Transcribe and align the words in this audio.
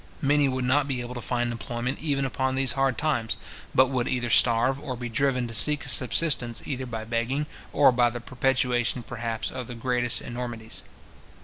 Many 0.19 0.49
would 0.49 0.65
not 0.65 0.87
be 0.87 1.01
able 1.01 1.13
to 1.13 1.21
find 1.21 1.51
employment 1.51 2.01
even 2.01 2.25
upon 2.25 2.55
these 2.55 2.71
hard 2.71 2.97
terms, 2.97 3.37
but 3.75 3.91
would 3.91 4.07
either 4.07 4.31
starve, 4.31 4.79
or 4.79 4.95
be 4.97 5.09
driven 5.09 5.47
to 5.47 5.53
seek 5.53 5.85
a 5.85 5.89
subsistence, 5.89 6.63
either 6.65 6.87
by 6.87 7.05
begging, 7.05 7.45
or 7.71 7.91
by 7.91 8.09
the 8.09 8.19
perpetration 8.19 9.03
perhaps, 9.03 9.51
of 9.51 9.67
the 9.67 9.75
greatest 9.75 10.19
enormities. 10.19 10.81